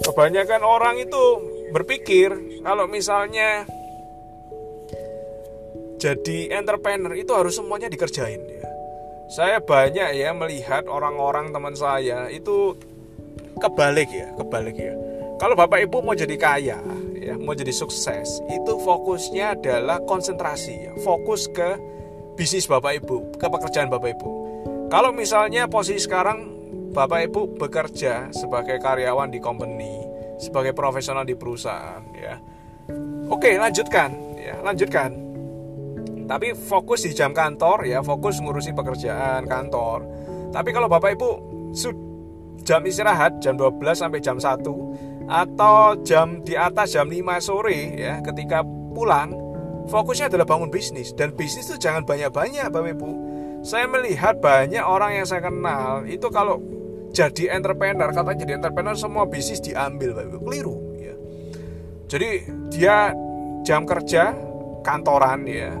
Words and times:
kebanyakan 0.00 0.64
orang 0.64 0.96
itu 0.96 1.22
berpikir 1.76 2.32
kalau 2.64 2.88
misalnya 2.88 3.68
jadi 6.00 6.58
entrepreneur 6.58 7.14
itu 7.14 7.30
harus 7.36 7.60
semuanya 7.60 7.92
dikerjain 7.92 8.42
ya. 8.42 8.66
Saya 9.32 9.62
banyak 9.62 10.18
ya 10.18 10.34
melihat 10.36 10.84
orang-orang 10.90 11.54
teman 11.54 11.72
saya 11.72 12.28
itu 12.28 12.76
kebalik 13.62 14.10
ya, 14.10 14.28
kebalik 14.36 14.76
ya. 14.76 14.92
Kalau 15.40 15.54
Bapak 15.56 15.82
Ibu 15.88 16.04
mau 16.04 16.14
jadi 16.14 16.36
kaya, 16.36 16.78
ya, 17.18 17.34
mau 17.38 17.54
jadi 17.56 17.72
sukses, 17.74 18.42
itu 18.50 18.72
fokusnya 18.82 19.58
adalah 19.58 19.98
konsentrasi 20.04 20.74
ya, 20.90 20.92
fokus 21.02 21.50
ke 21.50 21.78
bisnis 22.38 22.68
Bapak 22.68 23.02
Ibu, 23.02 23.38
ke 23.38 23.46
pekerjaan 23.50 23.90
Bapak 23.90 24.18
Ibu. 24.18 24.28
Kalau 24.92 25.10
misalnya 25.10 25.64
posisi 25.66 26.04
sekarang 26.04 26.61
Bapak 26.92 27.24
Ibu 27.24 27.56
bekerja 27.56 28.28
sebagai 28.36 28.76
karyawan 28.76 29.32
di 29.32 29.40
company, 29.40 30.04
sebagai 30.36 30.76
profesional 30.76 31.24
di 31.24 31.32
perusahaan 31.32 32.04
ya. 32.12 32.36
Oke, 33.32 33.56
lanjutkan 33.56 34.12
ya, 34.36 34.60
lanjutkan. 34.60 35.16
Tapi 36.28 36.52
fokus 36.52 37.08
di 37.08 37.16
jam 37.16 37.32
kantor 37.32 37.88
ya, 37.88 38.04
fokus 38.04 38.44
ngurusi 38.44 38.76
pekerjaan 38.76 39.48
kantor. 39.48 40.04
Tapi 40.52 40.68
kalau 40.68 40.84
Bapak 40.92 41.16
Ibu 41.16 41.30
jam 42.60 42.84
istirahat 42.84 43.40
jam 43.40 43.56
12 43.56 43.80
sampai 43.96 44.20
jam 44.20 44.36
1 44.36 44.60
atau 45.32 45.96
jam 46.04 46.44
di 46.44 46.60
atas 46.60 46.92
jam 46.92 47.08
5 47.08 47.40
sore 47.40 47.96
ya, 47.96 48.20
ketika 48.20 48.60
pulang 48.92 49.32
fokusnya 49.88 50.28
adalah 50.28 50.44
bangun 50.44 50.68
bisnis 50.68 51.16
dan 51.16 51.32
bisnis 51.32 51.72
itu 51.72 51.88
jangan 51.88 52.04
banyak-banyak 52.04 52.68
Bapak 52.68 53.00
Ibu. 53.00 53.10
Saya 53.64 53.88
melihat 53.88 54.42
banyak 54.42 54.82
orang 54.82 55.16
yang 55.16 55.26
saya 55.26 55.46
kenal 55.46 56.04
itu 56.04 56.28
kalau 56.28 56.60
jadi 57.12 57.52
entrepreneur 57.52 58.08
katanya 58.08 58.38
jadi 58.40 58.52
entrepreneur 58.56 58.96
semua 58.96 59.28
bisnis 59.28 59.60
diambil 59.60 60.16
Bapak 60.16 60.40
keliru 60.40 60.96
ya. 60.96 61.14
Jadi 62.08 62.48
dia 62.72 63.12
jam 63.62 63.84
kerja 63.84 64.32
kantoran 64.80 65.44
ya. 65.44 65.76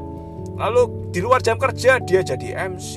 Lalu 0.60 1.08
di 1.08 1.24
luar 1.24 1.40
jam 1.40 1.56
kerja 1.56 1.96
dia 2.04 2.20
jadi 2.20 2.68
MC 2.76 2.94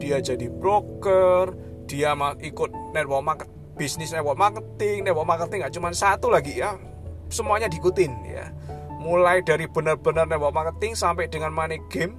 dia 0.00 0.18
jadi 0.18 0.48
broker 0.48 1.52
dia 1.84 2.16
ikut 2.40 2.96
network 2.96 3.22
market 3.22 3.48
bisnis 3.76 4.10
network 4.10 4.40
marketing 4.40 5.04
network 5.04 5.28
marketing 5.28 5.62
nggak 5.62 5.74
cuma 5.76 5.92
satu 5.92 6.32
lagi 6.32 6.56
ya. 6.56 6.80
Semuanya 7.28 7.68
diikutin 7.68 8.12
ya. 8.24 8.48
Mulai 8.96 9.44
dari 9.44 9.68
benar-benar 9.68 10.24
network 10.24 10.56
marketing 10.56 10.96
sampai 10.96 11.28
dengan 11.28 11.52
money 11.52 11.76
game. 11.92 12.16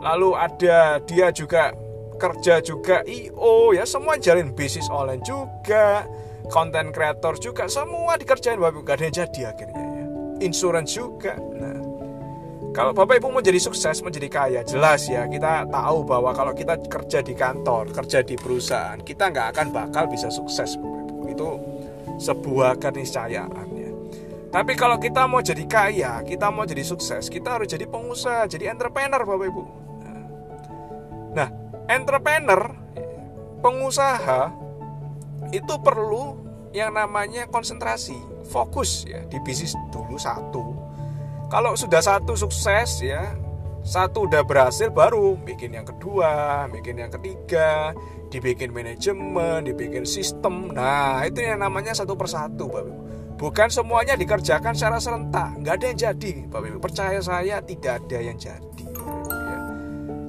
Lalu 0.00 0.32
ada 0.40 1.04
dia 1.04 1.28
juga 1.28 1.76
kerja 2.20 2.60
juga 2.60 3.00
IO 3.08 3.72
ya 3.72 3.88
semua 3.88 4.20
jalin 4.20 4.52
bisnis 4.52 4.92
online 4.92 5.24
juga 5.24 6.04
konten 6.52 6.92
kreator 6.92 7.40
juga 7.40 7.64
semua 7.72 8.20
dikerjain 8.20 8.60
Bapak 8.60 8.76
Ibu 8.76 8.80
gak 8.84 8.96
ada 9.00 9.04
yang 9.08 9.16
jadi 9.24 9.40
akhirnya 9.56 9.84
ya 9.88 10.06
insurance 10.44 10.92
juga 10.92 11.40
nah 11.56 11.80
kalau 12.70 12.94
Bapak 12.94 13.18
Ibu 13.18 13.34
mau 13.34 13.42
jadi 13.42 13.58
sukses, 13.58 13.98
menjadi 13.98 14.30
kaya, 14.30 14.60
jelas 14.62 15.10
ya 15.10 15.26
kita 15.26 15.66
tahu 15.66 16.06
bahwa 16.06 16.30
kalau 16.30 16.54
kita 16.54 16.78
kerja 16.86 17.18
di 17.18 17.34
kantor, 17.34 17.90
kerja 17.90 18.22
di 18.22 18.38
perusahaan, 18.38 18.94
kita 19.02 19.26
nggak 19.34 19.58
akan 19.58 19.66
bakal 19.74 20.06
bisa 20.06 20.30
sukses, 20.30 20.78
Bapak 20.78 21.02
Ibu. 21.02 21.16
Itu 21.34 21.48
sebuah 22.22 22.78
keniscayaan 22.78 23.66
ya. 23.74 23.90
Tapi 24.54 24.78
kalau 24.78 25.02
kita 25.02 25.26
mau 25.26 25.42
jadi 25.42 25.66
kaya, 25.66 26.22
kita 26.22 26.46
mau 26.54 26.62
jadi 26.62 26.86
sukses, 26.86 27.26
kita 27.26 27.58
harus 27.58 27.66
jadi 27.66 27.90
pengusaha, 27.90 28.46
jadi 28.46 28.70
entrepreneur, 28.70 29.18
Bapak 29.26 29.46
Ibu. 29.50 29.62
Entrepreneur, 31.90 32.70
pengusaha 33.66 34.54
itu 35.50 35.74
perlu 35.82 36.38
yang 36.70 36.94
namanya 36.94 37.50
konsentrasi, 37.50 38.14
fokus 38.46 39.02
ya 39.10 39.26
di 39.26 39.42
bisnis 39.42 39.74
dulu 39.90 40.14
satu. 40.14 40.70
Kalau 41.50 41.74
sudah 41.74 41.98
satu 41.98 42.38
sukses 42.38 43.02
ya, 43.02 43.34
satu 43.82 44.30
udah 44.30 44.46
berhasil 44.46 44.86
baru 44.94 45.34
bikin 45.34 45.74
yang 45.74 45.82
kedua, 45.82 46.70
bikin 46.70 47.02
yang 47.02 47.10
ketiga, 47.10 47.90
dibikin 48.30 48.70
manajemen, 48.70 49.66
dibikin 49.66 50.06
sistem. 50.06 50.70
Nah, 50.70 51.26
itu 51.26 51.42
yang 51.42 51.58
namanya 51.58 51.90
satu 51.90 52.14
persatu, 52.14 52.70
Bapak 52.70 52.86
Ibu. 52.86 52.94
Bukan 53.34 53.68
semuanya 53.72 54.14
dikerjakan 54.14 54.78
secara 54.78 55.02
serentak, 55.02 55.58
nggak 55.58 55.74
ada 55.74 55.84
yang 55.90 55.98
jadi, 55.98 56.32
Bapak 56.46 56.66
Ibu. 56.70 56.78
Percaya 56.78 57.18
saya 57.18 57.58
tidak 57.66 58.06
ada 58.06 58.18
yang 58.22 58.38
jadi. 58.38 58.79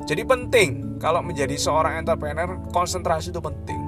Jadi 0.06 0.24
penting 0.26 0.98
kalau 0.98 1.22
menjadi 1.22 1.54
seorang 1.58 2.02
entrepreneur, 2.02 2.58
konsentrasi 2.74 3.30
itu 3.30 3.42
penting. 3.42 3.82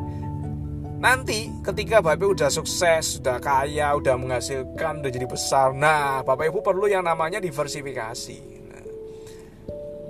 Nanti 1.04 1.52
ketika 1.60 2.00
Bapak 2.00 2.32
udah 2.32 2.48
sukses, 2.48 3.20
sudah 3.20 3.36
kaya, 3.44 3.92
udah 3.92 4.16
menghasilkan, 4.16 5.04
udah 5.04 5.12
jadi 5.12 5.28
besar, 5.28 5.76
nah 5.76 6.24
Bapak 6.24 6.48
Ibu 6.48 6.64
perlu 6.64 6.88
yang 6.88 7.04
namanya 7.04 7.44
diversifikasi. 7.44 8.40
Nah, 8.72 8.84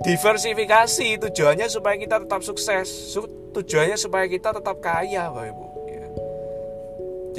diversifikasi 0.06 1.18
tujuannya 1.18 1.66
supaya 1.66 1.98
kita 1.98 2.22
tetap 2.22 2.46
sukses, 2.46 3.10
tujuannya 3.50 3.98
supaya 3.98 4.30
kita 4.30 4.54
tetap 4.54 4.78
kaya, 4.78 5.34
Bapak 5.34 5.46
Ibu. 5.50 5.66
Ya. 5.90 6.06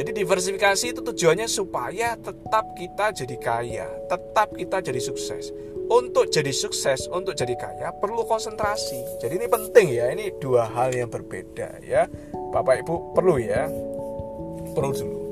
Jadi 0.03 0.11
diversifikasi 0.19 0.85
itu 0.91 0.99
tujuannya 0.99 1.47
supaya 1.47 2.19
tetap 2.19 2.75
kita 2.75 3.15
jadi 3.15 3.35
kaya, 3.39 3.87
tetap 4.11 4.51
kita 4.51 4.83
jadi 4.83 4.99
sukses 4.99 5.55
untuk 5.89 6.29
jadi 6.29 6.51
sukses, 6.53 7.09
untuk 7.09 7.37
jadi 7.37 7.53
kaya 7.57 7.89
perlu 7.97 8.25
konsentrasi. 8.25 9.21
Jadi 9.21 9.37
ini 9.37 9.47
penting 9.49 9.87
ya, 9.93 10.09
ini 10.13 10.33
dua 10.37 10.69
hal 10.69 10.93
yang 10.93 11.09
berbeda 11.09 11.81
ya. 11.85 12.09
Bapak 12.53 12.85
Ibu 12.85 13.13
perlu 13.17 13.35
ya. 13.41 13.67
Perlu 14.75 14.91
dulu. 14.93 15.24